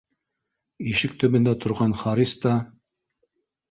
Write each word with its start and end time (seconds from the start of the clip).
Ишек 0.93 1.15
төбөндә 1.25 1.55
торған 1.67 1.97
Харис 2.03 2.37
та: 2.43 2.59